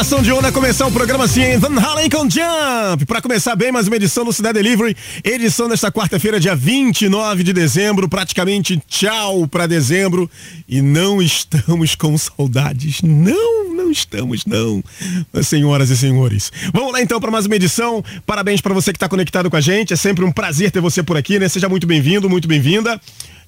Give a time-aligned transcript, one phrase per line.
[0.00, 3.04] Tiração de onda começar o programa assim, Van Halen com Jump.
[3.04, 7.52] Para começar bem mais uma edição do Cidade Delivery, edição desta quarta-feira, dia 29 de
[7.52, 10.30] dezembro, praticamente tchau para dezembro
[10.66, 13.02] e não estamos com saudades.
[13.02, 14.82] Não, não estamos não.
[15.42, 16.50] Senhoras e senhores.
[16.72, 18.02] Vamos lá então para mais uma edição.
[18.24, 19.92] Parabéns para você que está conectado com a gente.
[19.92, 21.46] É sempre um prazer ter você por aqui, né?
[21.46, 22.98] Seja muito bem-vindo, muito bem-vinda.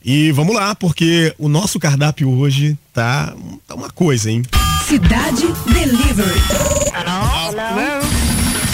[0.04, 3.32] E vamos lá, porque o nosso cardápio hoje tá,
[3.66, 4.43] tá uma coisa, hein?
[4.87, 6.40] Cidade Delivery.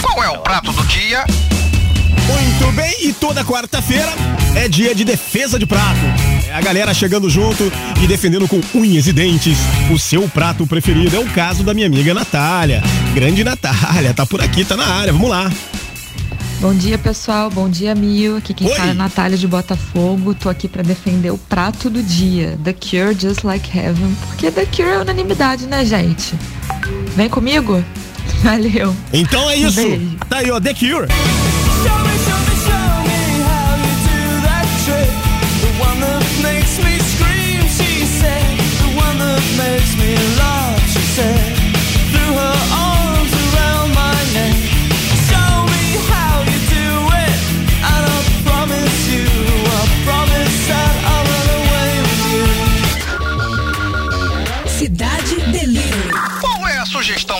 [0.01, 1.23] Qual é o prato do dia?
[2.27, 4.11] Muito bem, e toda quarta-feira
[4.55, 5.99] é dia de defesa de prato.
[6.47, 7.71] É a galera chegando junto
[8.01, 9.57] e defendendo com unhas e dentes
[9.91, 11.15] o seu prato preferido.
[11.15, 12.81] É o caso da minha amiga Natália.
[13.13, 15.13] Grande Natália, tá por aqui, tá na área.
[15.13, 15.51] Vamos lá.
[16.59, 17.49] Bom dia, pessoal.
[17.49, 18.35] Bom dia, Mil.
[18.35, 20.35] Aqui quem fala é Natália de Botafogo.
[20.35, 24.65] Tô aqui para defender o prato do dia, The Cure Just Like Heaven, porque The
[24.65, 26.35] Cure é unanimidade, né, gente?
[27.15, 27.81] Vem comigo?
[28.43, 28.93] Valeu.
[29.13, 29.79] Então é isso.
[29.79, 31.07] Um tá aí, ó, The Cure.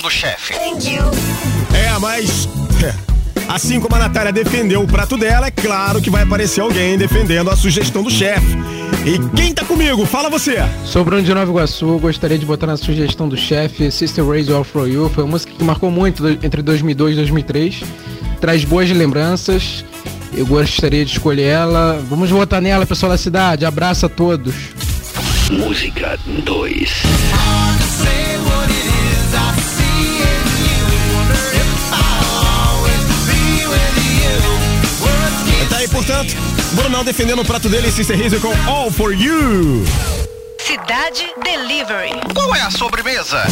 [0.10, 0.54] Chefe?
[1.74, 2.48] É, mas.
[3.48, 7.50] Assim como a Natália defendeu o prato dela, é claro que vai aparecer alguém defendendo
[7.50, 8.56] a sugestão do chefe.
[9.04, 10.06] E quem tá comigo?
[10.06, 10.58] Fala você.
[10.86, 14.64] Sou Bruno de Nova Iguaçu, gostaria de botar na sugestão do chefe Sister Raise All
[14.64, 15.10] For You.
[15.10, 17.84] Foi uma música que marcou muito entre 2002 e 2003.
[18.40, 19.84] Traz boas lembranças.
[20.32, 22.04] Eu gostaria de escolher ela.
[22.08, 23.66] Vamos votar nela, pessoal da cidade.
[23.66, 24.54] Abraço a todos.
[25.50, 27.04] Música 2.
[36.00, 36.34] Portanto,
[36.76, 39.84] Brunão defendendo o prato dele, Sister Hazel com All For You.
[40.58, 42.12] Cidade Delivery.
[42.34, 43.44] Qual é a sobremesa?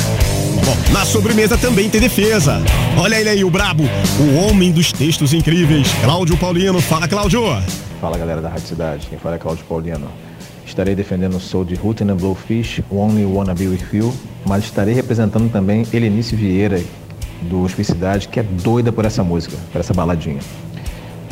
[0.64, 2.62] Bom, na sobremesa também tem defesa.
[2.98, 3.84] Olha ele aí, o brabo,
[4.18, 6.80] o homem dos textos incríveis, Cláudio Paulino.
[6.80, 7.42] Fala, Cláudio.
[8.00, 9.08] Fala, galera da Rádio Cidade.
[9.08, 10.10] Quem fala é Cláudio Paulino.
[10.66, 14.16] Estarei defendendo o soul de Hooten and Blowfish, Only Wanna Be With You,
[14.46, 16.82] mas estarei representando também Helenice Vieira,
[17.42, 20.40] do Hospicidade, que é doida por essa música, por essa baladinha.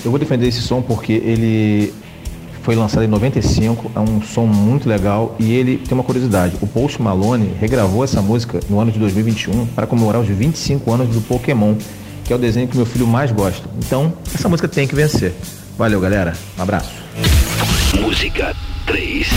[0.06, 1.92] Eu vou defender esse som porque ele
[2.62, 6.56] foi lançado em 95, é um som muito legal e ele tem uma curiosidade.
[6.62, 11.10] O Post Malone regravou essa música no ano de 2021 para comemorar os 25 anos
[11.10, 11.76] do Pokémon,
[12.24, 13.68] que é o desenho que meu filho mais gosta.
[13.80, 15.34] Então, essa música tem que vencer.
[15.76, 16.34] Valeu, galera.
[16.58, 16.92] Um abraço.
[18.00, 18.56] Música
[18.86, 19.28] 3.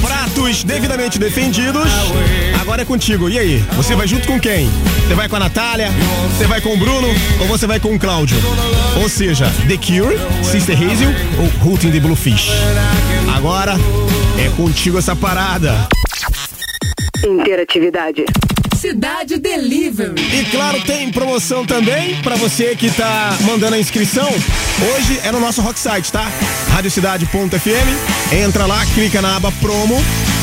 [0.00, 1.90] Pratos devidamente defendidos.
[2.60, 3.28] Agora é contigo.
[3.28, 3.58] E aí?
[3.76, 4.68] Você vai junto com quem?
[5.06, 5.90] Você vai com a Natália?
[6.30, 7.08] Você vai com o Bruno?
[7.40, 8.36] Ou você vai com o Cláudio?
[9.00, 12.50] Ou seja, The Cure, Sister Hazel ou Hooting the Bluefish?
[13.34, 13.74] Agora
[14.38, 15.88] é contigo essa parada.
[17.24, 18.24] Interatividade.
[18.84, 20.12] Cidade Delivery.
[20.20, 24.28] E claro, tem promoção também para você que tá mandando a inscrição.
[24.28, 26.30] Hoje é no nosso rock site, tá?
[26.68, 28.34] radiocidade.fm.
[28.44, 29.96] Entra lá, clica na aba promo,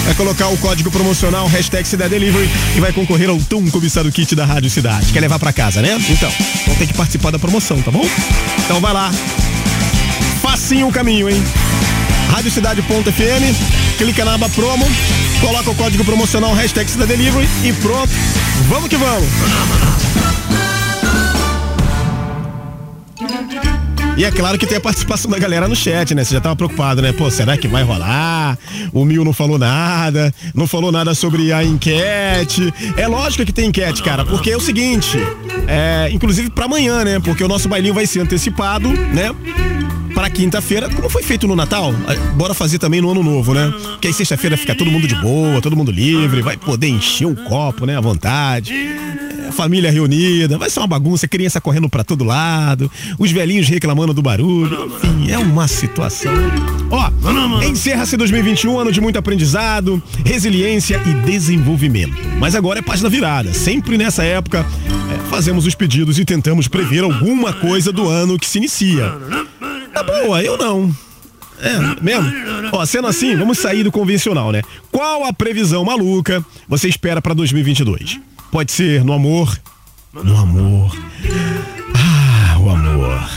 [0.05, 4.35] vai colocar o código promocional hashtag Cidade Delivery e vai concorrer ao tão cobiçado kit
[4.35, 5.13] da Rádio Cidade.
[5.13, 5.95] Quer levar para casa, né?
[6.09, 6.31] Então,
[6.65, 8.09] vão ter que participar da promoção, tá bom?
[8.65, 9.11] Então vai lá.
[10.41, 11.39] Facinho o caminho, hein?
[12.31, 14.87] radiocidade.fm, clica na aba promo,
[15.41, 18.11] coloca o código promocional hashtag Delivery e pronto.
[18.69, 19.27] Vamos que vamos!
[24.17, 26.23] E é claro que tem a participação da galera no chat, né?
[26.23, 27.11] Você já tava preocupado, né?
[27.11, 28.55] Pô, será que vai rolar?
[28.93, 32.71] O Mil não falou nada, não falou nada sobre a enquete.
[32.95, 35.17] É lógico que tem enquete, cara, porque é o seguinte,
[35.67, 37.19] é, inclusive para amanhã, né?
[37.19, 39.31] Porque o nosso bailinho vai ser antecipado, né?
[40.21, 41.91] Para quinta-feira, como foi feito no Natal,
[42.35, 43.73] bora fazer também no Ano Novo, né?
[43.99, 47.35] Que aí sexta-feira fica todo mundo de boa, todo mundo livre, vai poder encher o
[47.35, 47.97] copo, né?
[47.97, 48.71] À vontade.
[48.71, 54.13] É, família reunida, vai ser uma bagunça, criança correndo para todo lado, os velhinhos reclamando
[54.13, 56.31] do barulho, enfim, é uma situação.
[56.91, 62.13] Ó, encerra-se 2021, ano de muito aprendizado, resiliência e desenvolvimento.
[62.37, 63.55] Mas agora é página virada.
[63.55, 64.63] Sempre nessa época,
[65.11, 69.17] é, fazemos os pedidos e tentamos prever alguma coisa do ano que se inicia.
[69.93, 70.93] Tá boa, eu não.
[71.59, 72.31] É, mesmo?
[72.71, 74.61] Ó, sendo assim, vamos sair do convencional, né?
[74.91, 78.19] Qual a previsão maluca você espera para 2022?
[78.51, 79.57] Pode ser no amor.
[80.13, 80.95] No amor.
[81.93, 83.29] Ah, o amor.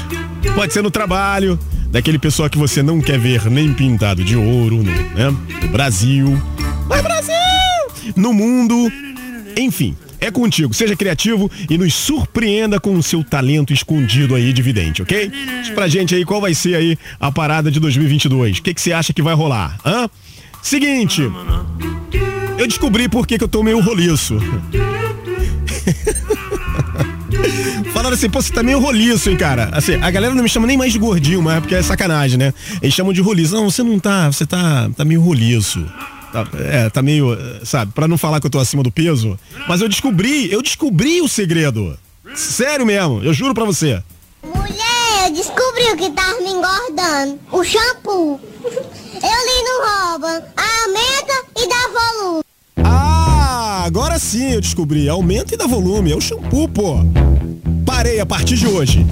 [0.55, 1.59] Pode ser no trabalho,
[1.89, 5.31] daquele pessoal que você não quer ver nem pintado de ouro, né?
[5.63, 6.41] No Brasil.
[6.89, 7.35] Mas Brasil!
[8.17, 8.91] No mundo.
[9.57, 10.73] Enfim, é contigo.
[10.75, 15.31] Seja criativo e nos surpreenda com o seu talento escondido aí de vidente, ok?
[15.63, 18.59] Diz pra gente aí qual vai ser aí a parada de 2022.
[18.59, 19.79] O que, que você acha que vai rolar?
[19.85, 20.09] Hã?
[20.63, 21.23] Seguinte,
[22.59, 24.39] eu descobri por que, que eu tô meio roliço.
[27.93, 29.69] Falaram assim, pô, você tá meio roliço, hein, cara?
[29.73, 32.39] Assim, a galera não me chama nem mais de gordinho, mas é porque é sacanagem,
[32.39, 32.55] né?
[32.83, 33.55] Eles chamam de roliço.
[33.55, 35.85] Não, você não tá, você tá, tá meio roliço.
[36.35, 39.39] Tá, é, tá meio, sabe, para não falar que eu tô acima do peso,
[39.69, 41.97] mas eu descobri, eu descobri o segredo.
[42.35, 44.03] Sério mesmo, eu juro para você.
[44.43, 44.95] Mulher!
[45.31, 47.39] descobri o que tava me engordando.
[47.53, 48.41] O shampoo.
[48.65, 50.45] Eu li no rouba.
[50.57, 52.43] Aumenta e dá volume.
[52.83, 55.09] Ah, agora sim eu descobri.
[55.09, 56.13] Aumenta e dá volume.
[56.13, 56.97] É o shampoo, pô.
[57.87, 59.07] Parei a partir de hoje.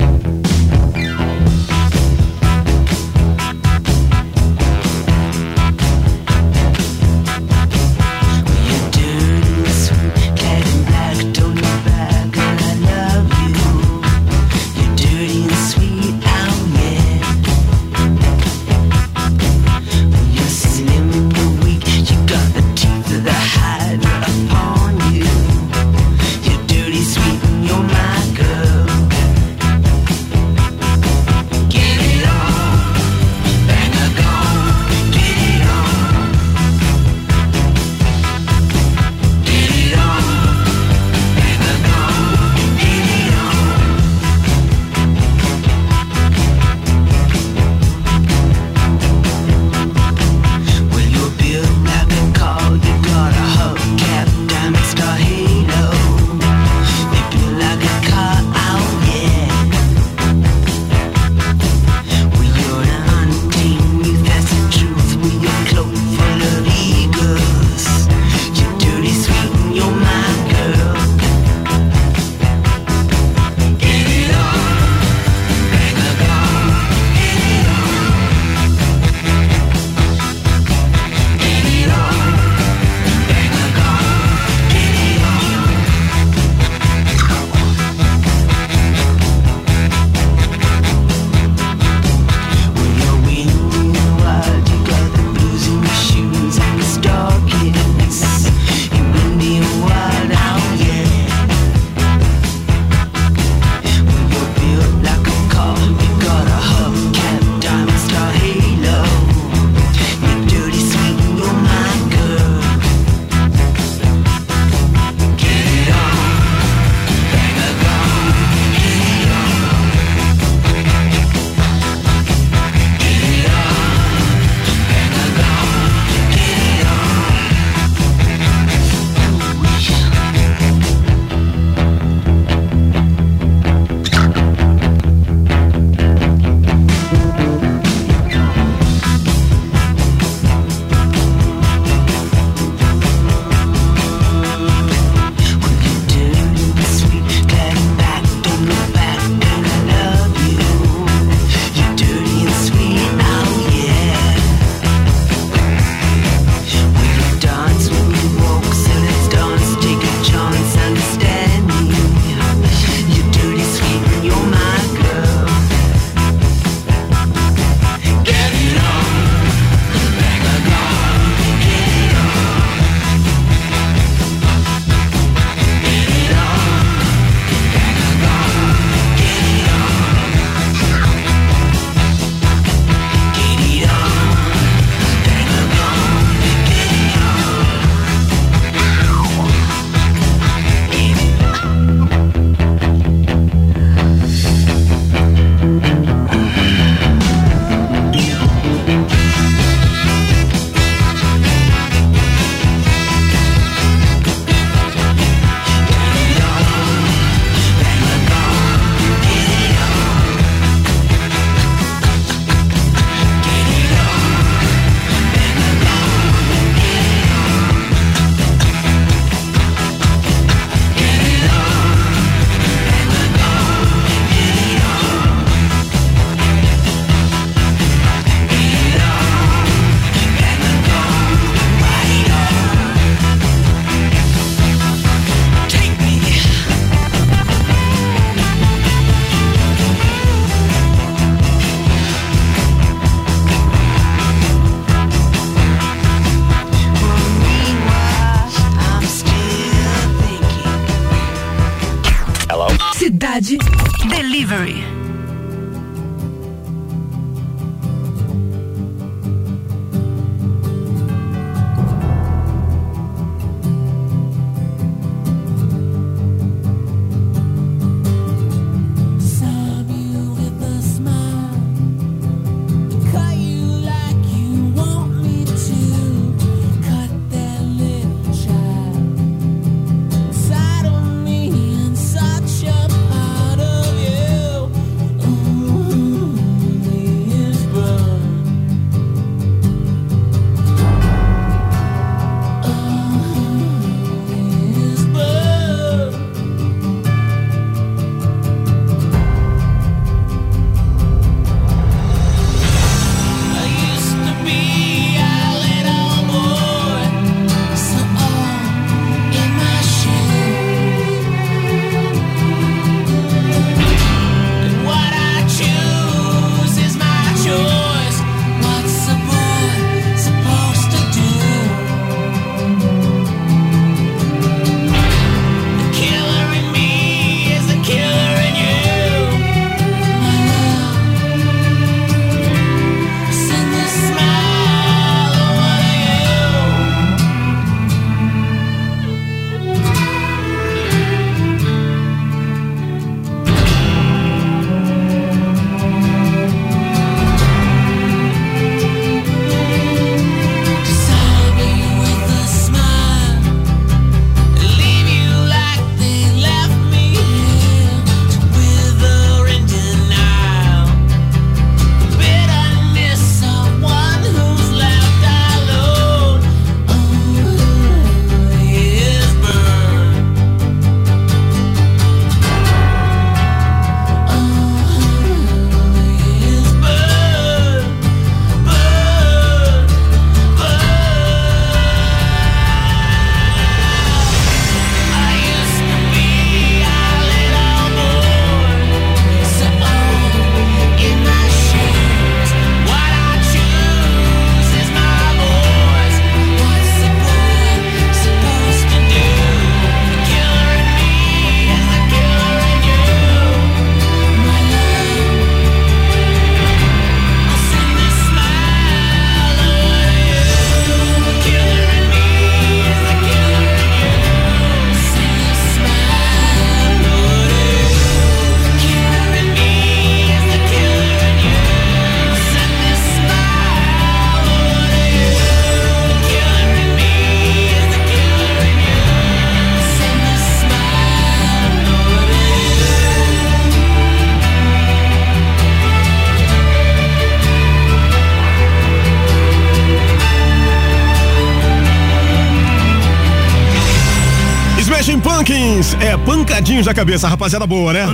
[446.53, 448.07] Pancadinhos da cabeça, rapaziada boa, né?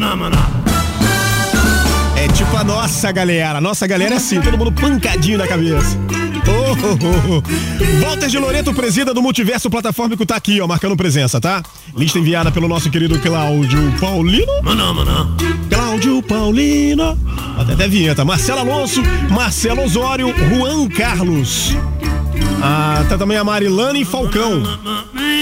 [2.14, 3.58] É tipo a nossa galera.
[3.58, 5.98] A nossa galera é assim, todo mundo pancadinho na cabeça.
[6.46, 8.04] Oh, oh, oh.
[8.06, 11.64] Walter de Loreto, presida do Multiverso Plataformico, tá aqui, ó, marcando presença, tá?
[11.96, 14.62] Lista enviada pelo nosso querido Cláudio Paulino.
[14.62, 15.36] Mano, mano.
[15.68, 17.18] Cláudio Paulino.
[17.58, 18.24] Até até vinheta.
[18.24, 21.76] Marcelo Alonso, Marcelo Osório, Juan Carlos.
[22.62, 24.62] Ah, tá também a Marilane Falcão.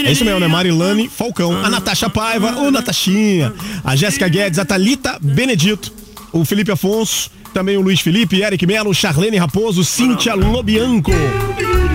[0.06, 0.46] É isso mesmo, né?
[0.48, 1.64] Marilane Falcão.
[1.64, 3.52] A Natasha Paiva, o Natachinha.
[3.84, 5.92] A Jéssica Guedes, a Thalita Benedito.
[6.32, 7.30] O Felipe Afonso.
[7.52, 11.10] Também o Luiz Felipe, Eric Melo, Charlene Raposo, Cíntia Lobianco.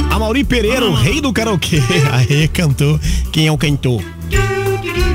[0.10, 1.78] A Mauri Pereira, o rei do karaokê.
[2.12, 3.00] Aê, cantou.
[3.32, 4.02] Quem é o cantor?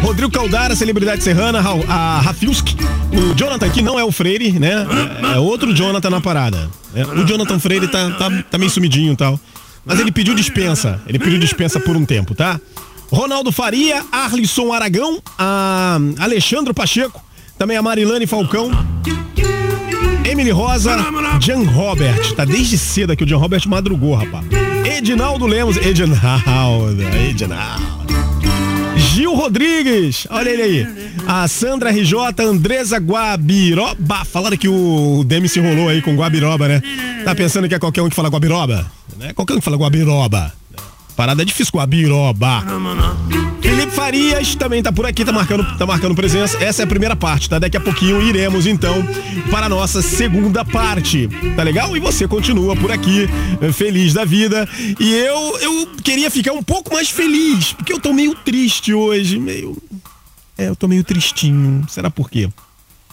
[0.02, 2.76] Rodrigo Caldara, celebridade serrana, Ra- a Rafilski.
[3.12, 4.86] O Jonathan aqui não é o Freire, né?
[5.34, 6.70] É outro Jonathan na parada.
[6.94, 7.04] né?
[7.04, 9.40] O Jonathan Freire tá, tá, tá meio sumidinho e tal.
[9.86, 11.00] Mas ele pediu dispensa.
[11.06, 12.60] Ele pediu dispensa por um tempo, tá?
[13.10, 17.22] Ronaldo Faria, Arlisson Aragão, a Alexandre Pacheco,
[17.56, 18.70] também a Marilane Falcão.
[20.28, 20.96] Emily Rosa,
[21.40, 22.34] Jan Robert.
[22.34, 24.44] Tá desde cedo aqui, o Jan Robert madrugou, rapaz.
[24.84, 25.76] Edinaldo Lemos.
[25.76, 27.96] Edinaldo, Edinaldo.
[28.96, 30.86] Gil Rodrigues, olha ele aí.
[31.28, 34.24] A Sandra RJ, Andresa Guabiroba.
[34.24, 36.82] Falaram que o Demi se enrolou aí com Guabiroba, né?
[37.24, 38.95] Tá pensando que é qualquer um que fala Guabiroba?
[39.18, 40.52] Não é qualquer um que fala Guabiroba.
[41.16, 42.62] Parada é difícil, Guabiroba.
[43.62, 46.62] Felipe Farias também tá por aqui, tá marcando, tá marcando presença.
[46.62, 47.58] Essa é a primeira parte, tá?
[47.58, 48.94] Daqui a pouquinho iremos então
[49.50, 51.28] para a nossa segunda parte.
[51.56, 51.96] Tá legal?
[51.96, 53.26] E você continua por aqui,
[53.62, 54.68] eh, feliz da vida.
[55.00, 59.38] E eu eu queria ficar um pouco mais feliz, porque eu tô meio triste hoje,
[59.38, 59.76] meio
[60.58, 61.84] É, eu tô meio tristinho.
[61.88, 62.48] Será por quê?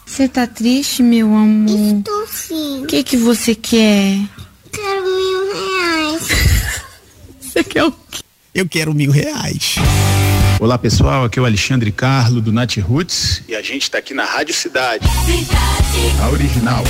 [0.05, 1.97] Você tá triste, meu amor?
[1.97, 2.83] Estou sim.
[2.83, 4.19] O que que você quer?
[4.73, 6.27] Quero mil reais.
[7.39, 8.23] Você quer o quê?
[8.53, 9.75] Eu quero mil reais.
[10.59, 14.13] Olá pessoal, aqui é o Alexandre Carlo do Nat Roots e a gente está aqui
[14.13, 15.05] na Rádio Cidade.
[16.21, 16.83] A original.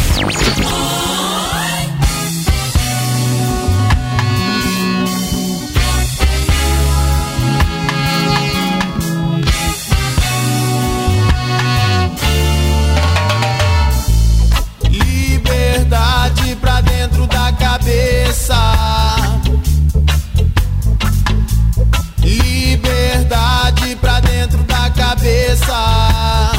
[25.54, 26.52] Cabeça.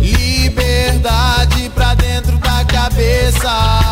[0.00, 3.83] Liberdade pra dentro da cabeça.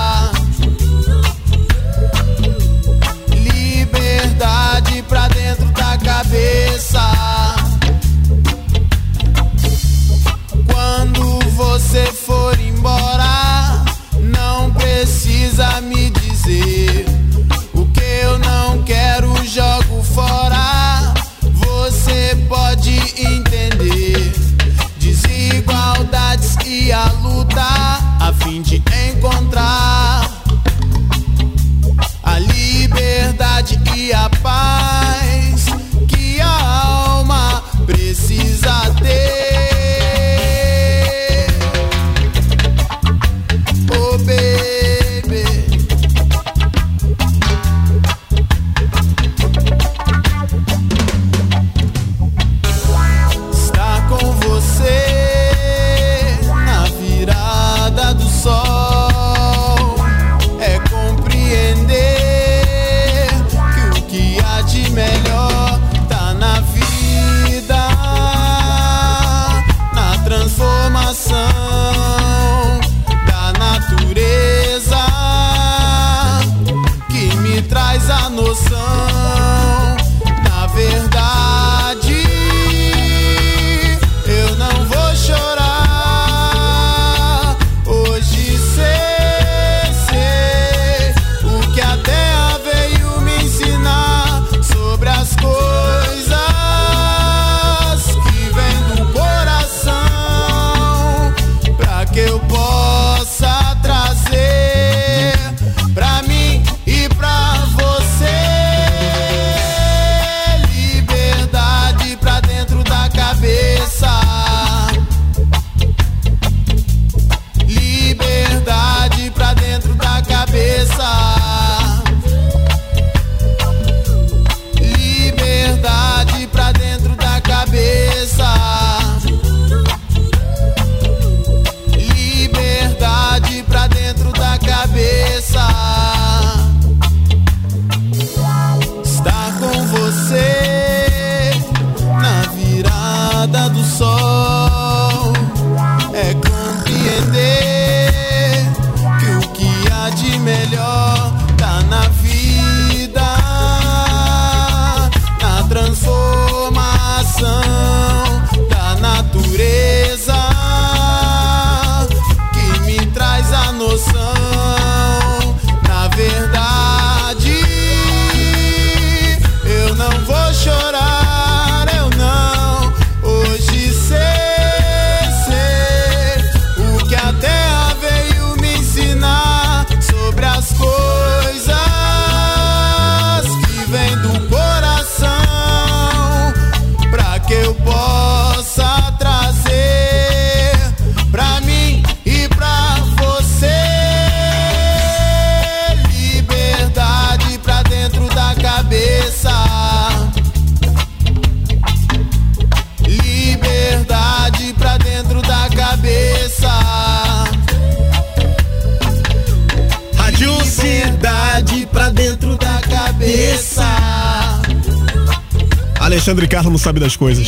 [216.49, 217.47] Carlos não sabe das coisas.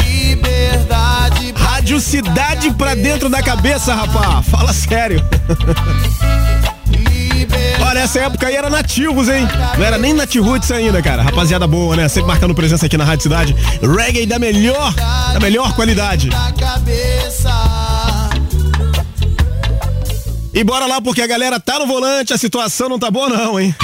[1.56, 4.42] Rádio Cidade pra dentro da cabeça, rapá.
[4.42, 5.22] Fala sério.
[7.86, 9.46] Olha, essa época aí era nativos, hein?
[9.76, 11.22] Não era nem Natiruts ainda, cara.
[11.22, 12.08] Rapaziada boa, né?
[12.08, 13.56] Sempre marcando presença aqui na Rádio Cidade.
[13.82, 14.94] Reggae da melhor,
[15.32, 16.30] da melhor qualidade.
[20.52, 23.58] E bora lá, porque a galera tá no volante, a situação não tá boa não,
[23.58, 23.74] hein?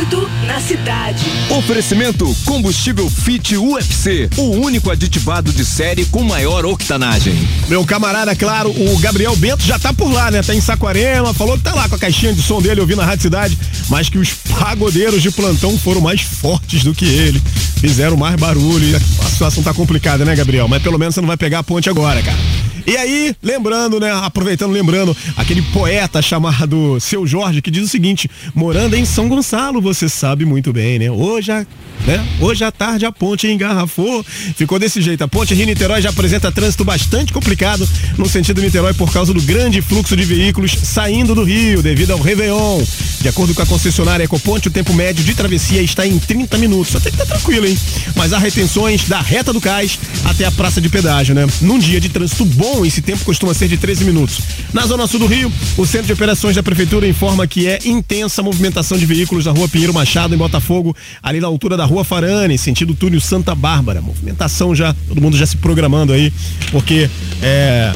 [0.00, 1.24] Trânsito na cidade.
[1.50, 7.34] Oferecimento combustível Fit UFC, o único aditivado de série com maior octanagem.
[7.68, 10.42] Meu camarada, claro, o Gabriel Bento já tá por lá, né?
[10.42, 13.04] Tá em Saquarema, falou que tá lá com a caixinha de som dele ouvindo a
[13.04, 13.58] Rádio Cidade,
[13.88, 17.42] mas que os pagodeiros de plantão foram mais fortes do que ele.
[17.76, 20.68] Fizeram mais barulho e a situação tá complicada, né, Gabriel?
[20.68, 22.38] Mas pelo menos você não vai pegar a ponte agora, cara.
[22.86, 24.10] E aí, lembrando, né?
[24.12, 29.80] Aproveitando, lembrando, aquele poeta chamado Seu Jorge que diz o seguinte: morando em São Gonçalo,
[29.80, 31.10] você sabe muito bem, né?
[31.10, 31.66] Hoje, a-
[32.06, 32.26] né?
[32.40, 34.24] Hoje à tarde a ponte engarrafou.
[34.56, 35.22] Ficou desse jeito.
[35.22, 39.82] A ponte Rio-Niterói já apresenta trânsito bastante complicado no sentido Niterói por causa do grande
[39.82, 42.82] fluxo de veículos saindo do Rio devido ao Réveillon.
[43.20, 46.96] De acordo com a concessionária Ecoponte, o tempo médio de travessia está em 30 minutos.
[46.96, 47.76] Até que tá tranquilo, hein?
[48.16, 51.46] Mas há retenções da reta do cais até a praça de pedágio, né?
[51.60, 54.40] Num dia de trânsito bom, esse tempo costuma ser de 13 minutos.
[54.72, 58.40] Na zona sul do Rio, o centro de operações da prefeitura informa que é intensa
[58.40, 62.04] a movimentação de veículos na rua Pinheiro Machado, em Botafogo, ali na altura da rua
[62.04, 64.00] Farane, sentido túnel Santa Bárbara.
[64.00, 66.32] Movimentação já, todo mundo já se programando aí,
[66.70, 67.08] porque
[67.42, 67.92] é.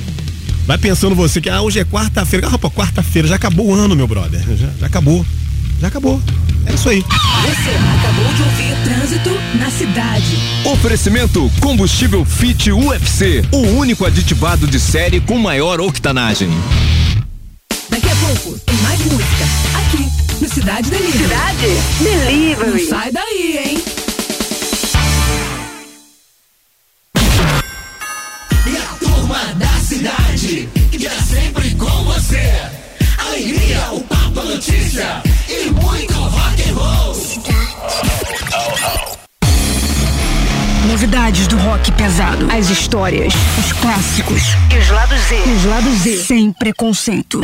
[0.66, 2.46] Vai pensando você que ah, hoje é quarta-feira.
[2.46, 4.42] Ah, rapaz, quarta-feira, já acabou o ano, meu brother.
[4.56, 5.24] Já, já acabou.
[5.80, 6.20] Já acabou.
[6.66, 7.02] É isso aí.
[7.02, 8.73] Você acabou de ouvir
[9.94, 10.38] na cidade.
[10.64, 16.50] Oferecimento combustível Fit UFC, o único aditivado de série com maior octanagem.
[17.88, 19.44] Daqui a pouco tem mais música.
[19.78, 20.08] Aqui,
[20.40, 21.22] no Cidade Delivery.
[21.22, 22.82] Cidade Delivery.
[22.82, 23.84] Não sai daí, hein?
[28.66, 32.52] E a turma da cidade, que é sempre com você.
[33.18, 36.23] Alegria, o papo, a notícia e muito
[40.94, 42.46] Novidades do rock pesado.
[42.56, 45.34] As histórias, os clássicos E os lados Z.
[45.42, 46.16] os lados Z.
[46.18, 47.40] Sem preconceito.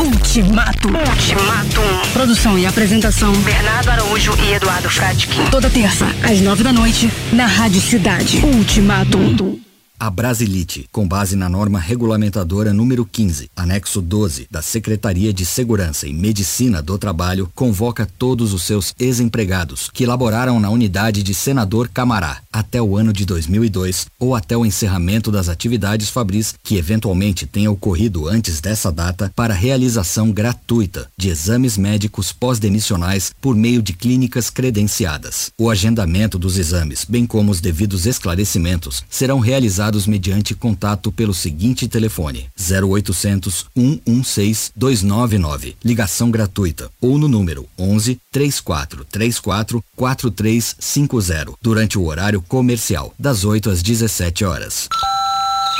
[0.00, 0.88] Ultimato.
[0.88, 2.10] Ultimatum.
[2.12, 3.32] Produção e apresentação.
[3.34, 5.44] Bernardo Araújo e Eduardo Fratkin.
[5.48, 8.38] Toda terça, às nove da noite, na Rádio Cidade.
[8.44, 9.60] Ultimatum.
[10.04, 16.08] A Brasilite, com base na norma regulamentadora número 15, anexo 12 da Secretaria de Segurança
[16.08, 21.88] e Medicina do Trabalho, convoca todos os seus ex-empregados que laboraram na unidade de Senador
[21.88, 27.46] Camará até o ano de 2002 ou até o encerramento das atividades fabris que eventualmente
[27.46, 33.92] tenha ocorrido antes dessa data para realização gratuita de exames médicos pós-demissionais por meio de
[33.92, 35.52] clínicas credenciadas.
[35.56, 41.88] O agendamento dos exames, bem como os devidos esclarecimentos, serão realizados mediante contato pelo seguinte
[41.88, 52.42] telefone: 0800 116 299, ligação gratuita, ou no número 11 3434 4350, durante o horário
[52.42, 54.88] comercial, das 8 às 17 horas.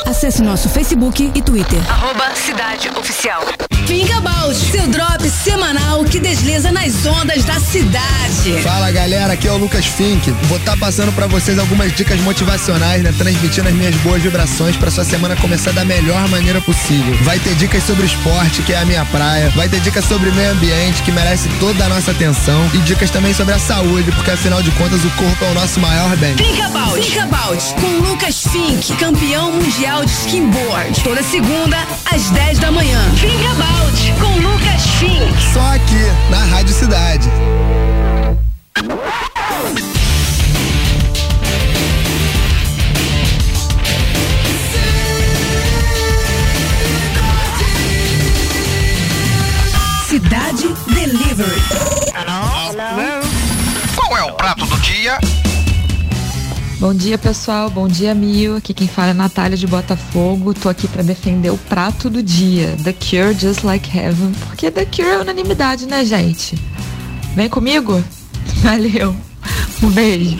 [0.06, 1.78] Acesse nosso Facebook e Twitter.
[1.90, 3.42] Arroba Cidade Oficial.
[3.92, 8.62] Think About, seu drop semanal que desliza nas ondas da cidade.
[8.62, 10.30] Fala galera, aqui é o Lucas Fink.
[10.44, 13.12] Vou estar passando pra vocês algumas dicas motivacionais, né?
[13.18, 17.14] Transmitindo as minhas boas vibrações pra sua semana começar da melhor maneira possível.
[17.22, 19.50] Vai ter dicas sobre esporte, que é a minha praia.
[19.50, 22.70] Vai ter dicas sobre meio ambiente, que merece toda a nossa atenção.
[22.72, 25.78] E dicas também sobre a saúde, porque afinal de contas o corpo é o nosso
[25.80, 26.34] maior bem.
[26.36, 30.98] Think About, Think About, com Lucas Fink, campeão mundial de skimboard.
[31.04, 31.76] Toda segunda,
[32.10, 32.98] às 10 da manhã.
[33.20, 33.81] Think About,
[34.20, 35.52] com Lucas Fink.
[35.52, 37.28] Só aqui, na Rádio Cidade.
[50.08, 51.62] Cidade Delivery.
[53.96, 55.18] Qual é o prato do dia?
[56.82, 57.70] Bom dia, pessoal.
[57.70, 58.56] Bom dia, Mil.
[58.56, 60.52] Aqui quem fala é Natália de Botafogo.
[60.52, 64.84] Tô aqui pra defender o prato do dia, The Cure Just Like Heaven, porque The
[64.84, 66.58] Cure é unanimidade, né, gente?
[67.36, 68.02] Vem comigo?
[68.64, 69.14] Valeu.
[69.80, 70.36] Um beijo.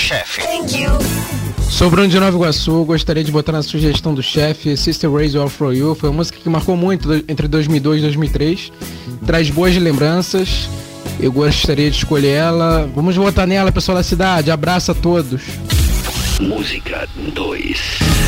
[0.00, 0.42] do chefe?
[1.70, 5.48] Sou Bruno de Nova Iguaçu, gostaria de botar na sugestão do chefe Sister Raise All
[5.48, 5.94] For You.
[5.94, 8.72] Foi uma música que marcou muito entre 2002 e 2003.
[9.26, 10.68] Traz boas lembranças.
[11.18, 12.90] Eu gostaria de escolher ela.
[12.94, 14.50] Vamos votar nela, pessoal da cidade.
[14.50, 15.42] Abraço a todos.
[16.40, 18.19] Música 2.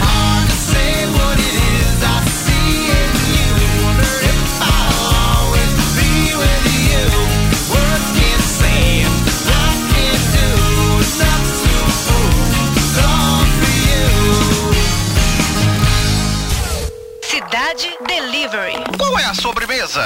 [19.35, 20.03] Sobremesa?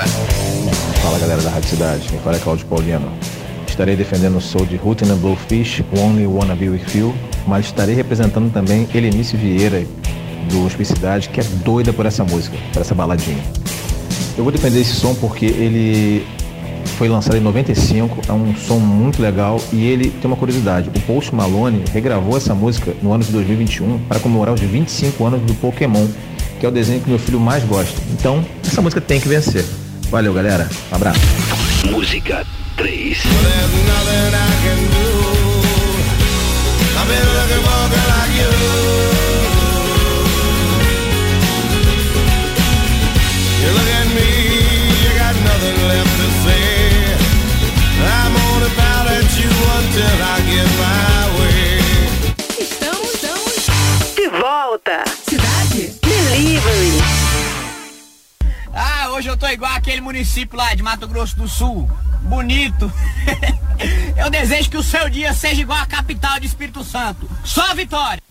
[1.03, 3.11] Fala galera da Rádio Cidade, quem fala é Claudio Paulino.
[3.67, 7.15] Estarei defendendo o soul de Hooten and Blowfish, Only Wanna Be With You,
[7.47, 9.85] mas estarei representando também Helenice Vieira,
[10.51, 13.43] do Hospicidade, que é doida por essa música, por essa baladinha.
[14.37, 16.27] Eu vou defender esse som porque ele
[16.97, 20.89] foi lançado em 95, é um som muito legal e ele tem uma curiosidade.
[20.89, 25.43] O Post Malone regravou essa música no ano de 2021 para comemorar os 25 anos
[25.43, 26.07] do Pokémon,
[26.59, 28.01] que é o desenho que meu filho mais gosta.
[28.13, 29.65] Então, essa música tem que vencer.
[30.11, 30.69] Valeu, galera.
[30.91, 31.21] Um abraço.
[31.91, 32.45] Música
[32.77, 33.23] 3.
[60.37, 61.91] Município lá de Mato Grosso do Sul.
[62.23, 62.93] Bonito.
[64.17, 67.29] Eu desejo que o seu dia seja igual a capital de Espírito Santo.
[67.43, 68.23] Só vitória.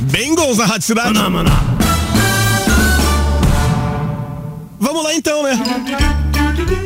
[0.00, 1.71] Bengals na Rádio Cidade.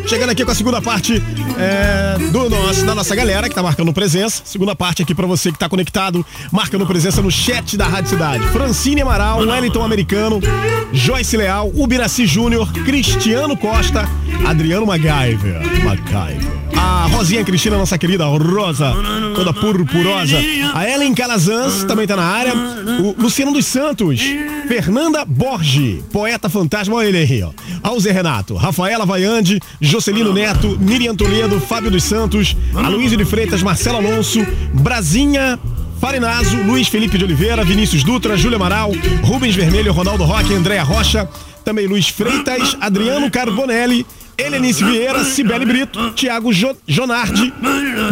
[0.07, 1.21] Chegando aqui com a segunda parte
[1.59, 4.43] é, do nosso, da nossa galera que tá marcando presença.
[4.45, 8.47] Segunda parte aqui pra você que tá conectado, marcando presença no chat da Rádio Cidade.
[8.49, 10.41] Francine Amaral, Wellington Americano,
[10.93, 14.09] Joyce Leal, Ubiraci Júnior, Cristiano Costa,
[14.47, 15.61] Adriano MacGyver.
[15.85, 16.66] MacGyver.
[16.77, 18.95] A Rosinha Cristina, nossa querida Rosa,
[19.35, 20.39] toda purpurosa.
[20.75, 22.53] A Ellen Calazans também tá na área.
[23.01, 24.21] O Luciano dos Santos,
[24.69, 27.51] Fernanda Borges, poeta fantasma, olha ele aí, ó.
[27.83, 33.99] Alze Renato, Rafaela Vaiande, Jocelino Neto, Miriam Toledo, Fábio dos Santos, Aloysio de Freitas, Marcelo
[33.99, 35.59] Alonso, Brasinha,
[36.01, 41.29] Farinazo, Luiz Felipe de Oliveira, Vinícius Dutra, Júlio Amaral, Rubens Vermelho, Ronaldo Roque, Andréa Rocha,
[41.65, 44.07] também Luiz Freitas, Adriano Carbonelli,
[44.39, 47.53] Helenice Vieira, Cibele Brito, Thiago jo Jonardi,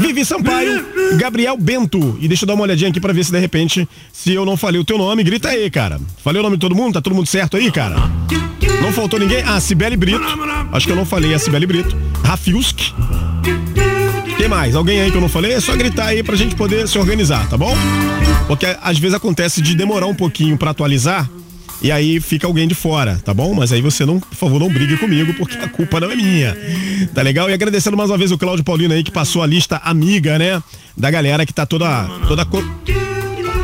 [0.00, 0.84] Vivi Sampaio,
[1.18, 2.16] Gabriel Bento.
[2.20, 4.56] E deixa eu dar uma olhadinha aqui pra ver se de repente, se eu não
[4.56, 6.00] falei o teu nome, grita aí, cara.
[6.22, 6.94] Falei o nome de todo mundo?
[6.94, 7.96] Tá todo mundo certo aí, cara?
[8.80, 9.42] Não faltou ninguém?
[9.46, 10.24] Ah, Cibele Brito.
[10.72, 11.96] Acho que eu não falei a Cibele Brito.
[12.24, 12.92] Rafiusk.
[14.36, 14.74] Quem mais?
[14.74, 15.52] Alguém aí que eu não falei?
[15.52, 17.74] É só gritar aí pra gente poder se organizar, tá bom?
[18.46, 21.30] Porque às vezes acontece de demorar um pouquinho pra atualizar
[21.82, 23.52] e aí fica alguém de fora, tá bom?
[23.54, 26.56] Mas aí você não, por favor, não brigue comigo, porque a culpa não é minha.
[27.14, 27.50] Tá legal?
[27.50, 30.62] E agradecendo mais uma vez o Cláudio Paulino aí, que passou a lista amiga, né?
[30.96, 32.04] Da galera que tá toda.
[32.26, 32.44] toda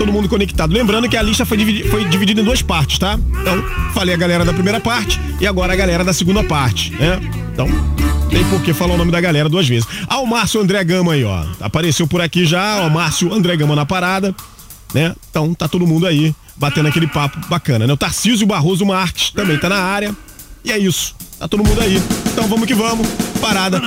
[0.01, 0.73] todo mundo conectado.
[0.73, 3.19] Lembrando que a lista foi, dividi foi dividida em duas partes, tá?
[3.41, 7.21] Então, falei a galera da primeira parte e agora a galera da segunda parte, né?
[7.53, 7.69] Então,
[8.31, 9.87] tem por que falar o nome da galera duas vezes.
[10.09, 11.45] Ah, o Márcio André Gama aí, ó.
[11.61, 14.35] Apareceu por aqui já, ó, Márcio André Gama na parada,
[14.95, 15.15] né?
[15.31, 17.93] Então, tá todo mundo aí batendo aquele papo bacana, né?
[17.93, 20.15] O Tarcísio Barroso Marques também tá na área.
[20.63, 21.17] E é isso.
[21.39, 21.97] Tá todo mundo aí.
[22.27, 23.09] Então vamos que vamos.
[23.41, 23.81] Parada.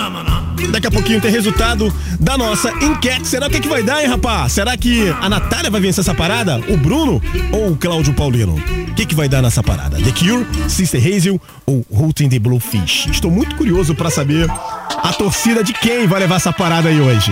[0.72, 3.28] Daqui a pouquinho tem resultado da nossa enquete.
[3.28, 4.54] Será o que, é que vai dar, hein, rapaz?
[4.54, 6.60] Será que a Natália vai vencer essa parada?
[6.68, 7.22] O Bruno
[7.52, 8.56] ou o Cláudio Paulino?
[8.56, 9.98] O que, é que vai dar nessa parada?
[9.98, 13.08] The Cure, Sister Hazel ou Routine the Blowfish?
[13.12, 17.32] Estou muito curioso para saber a torcida de quem vai levar essa parada aí hoje.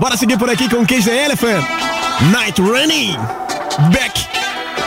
[0.00, 1.62] Bora seguir por aqui com Cage the Elephant,
[2.32, 3.18] Night Running,
[3.92, 4.45] Back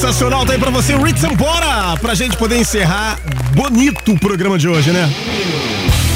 [0.00, 1.94] Sensacional, tá aí pra você o Ritz Bora!
[2.00, 3.20] Pra gente poder encerrar
[3.54, 5.12] bonito o programa de hoje, né?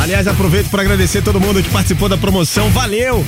[0.01, 2.70] Aliás, aproveito para agradecer todo mundo que participou da promoção.
[2.70, 3.22] Valeu!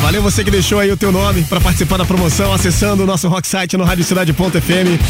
[0.00, 3.26] Valeu você que deixou aí o teu nome para participar da promoção, acessando o nosso
[3.26, 5.02] rock site no radiocidade.fm.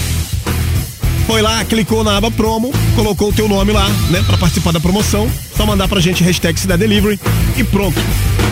[1.26, 4.80] Foi lá, clicou na aba promo, colocou o teu nome lá, né, para participar da
[4.80, 5.30] promoção.
[5.54, 7.20] Só mandar pra gente hashtag Cidade Delivery
[7.54, 8.00] e pronto.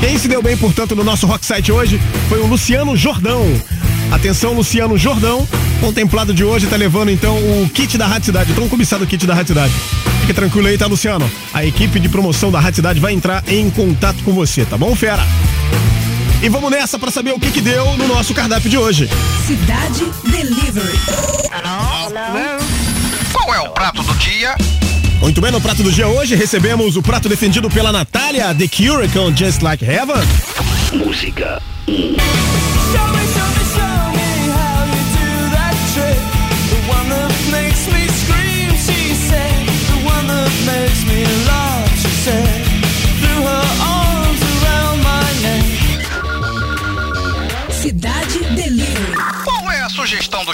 [0.00, 3.40] Quem se deu bem, portanto, no nosso rock site hoje foi o Luciano Jordão.
[4.14, 5.46] Atenção, Luciano Jordão,
[5.80, 9.26] contemplado de hoje, tá levando então o kit da Rádio Cidade, tão cobiçado o kit
[9.26, 9.74] da Rádio Cidade.
[10.32, 11.28] Tranquilo aí, tá, Luciano?
[11.52, 14.94] A equipe de promoção da Rádio Cidade vai entrar em contato com você, tá bom,
[14.94, 15.22] fera?
[16.40, 19.10] E vamos nessa para saber o que que deu no nosso cardápio de hoje.
[19.46, 20.98] Cidade Delivery.
[21.52, 22.60] Hello?
[23.32, 24.54] Qual é o prato do dia?
[25.20, 29.10] Muito bem, no prato do dia hoje recebemos o prato defendido pela Natália The Cure
[29.36, 30.22] Just Like Heaven.
[30.92, 31.60] Música.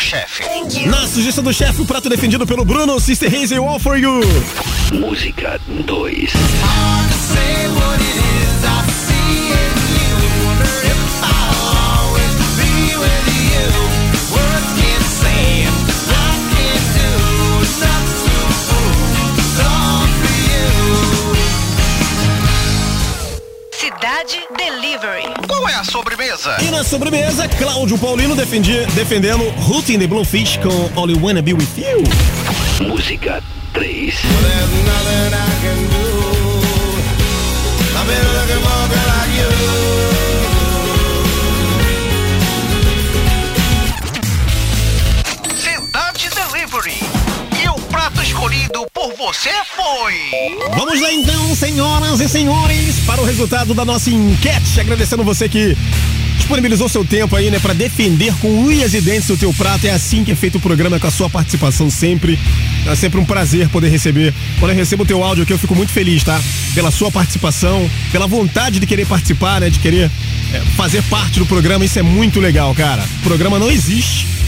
[0.00, 0.42] Chefe?
[0.86, 4.20] Na sugestão do chefe, o prato defendido pelo Bruno, Sister Hazel, All For You.
[4.92, 6.32] Música 2.
[25.90, 26.56] Sobremesa?
[26.62, 31.52] E na sobremesa, Cláudio Paulino defendi, defendendo Hooting the Bluefish com All You Wanna Be
[31.52, 32.04] With You.
[32.86, 34.14] Música 3.
[45.56, 47.00] Cidade Delivery.
[47.62, 48.89] E o prato escolhido
[49.32, 50.58] você foi.
[50.76, 54.80] Vamos lá então, senhoras e senhores, para o resultado da nossa enquete.
[54.80, 55.76] Agradecendo você que
[56.36, 59.86] disponibilizou seu tempo aí, né, para defender com unhas e dentes o teu prato.
[59.86, 62.36] É assim que é feito o programa, com a sua participação sempre.
[62.84, 64.34] É sempre um prazer poder receber.
[64.58, 66.42] Quando eu recebo o teu áudio aqui, eu fico muito feliz, tá?
[66.74, 70.10] Pela sua participação, pela vontade de querer participar, né, de querer
[70.52, 71.84] é, fazer parte do programa.
[71.84, 73.04] Isso é muito legal, cara.
[73.20, 74.39] O programa não existe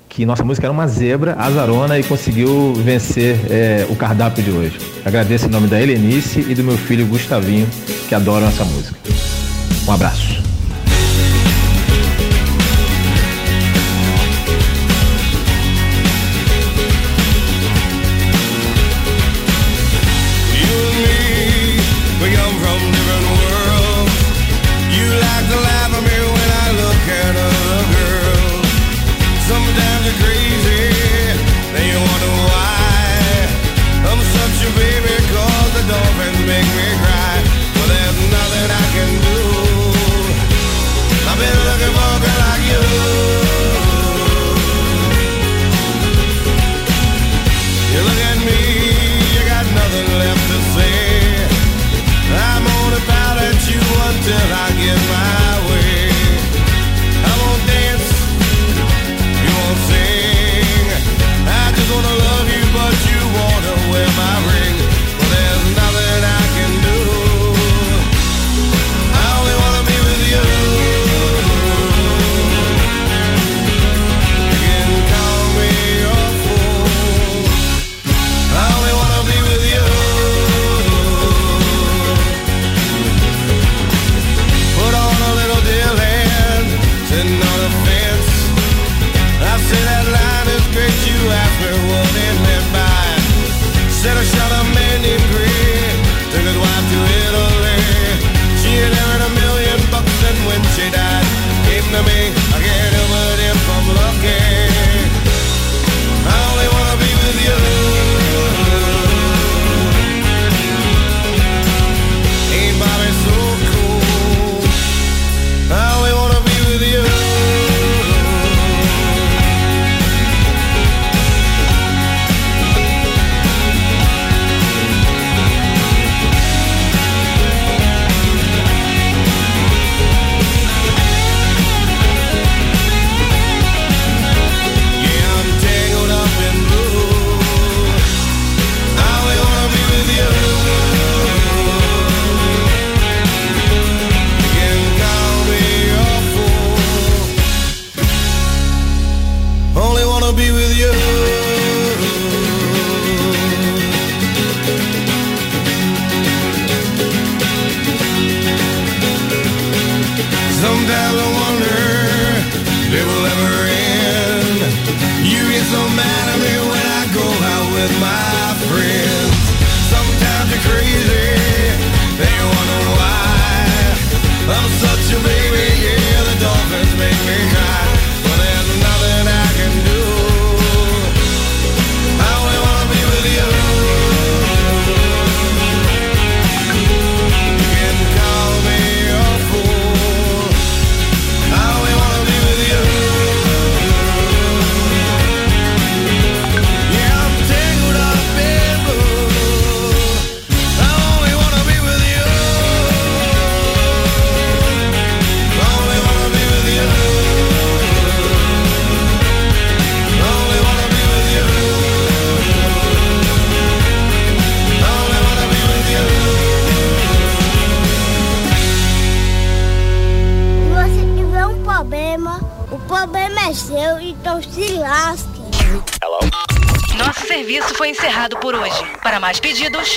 [0.09, 4.79] que nossa música era uma zebra, azarona e conseguiu vencer é, o cardápio de hoje.
[5.05, 7.69] Agradeço em nome da Helenice e do meu filho Gustavinho,
[8.09, 8.99] que adoram essa música.
[9.87, 10.54] Um abraço.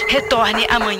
[0.09, 0.96] Retorne amanhã.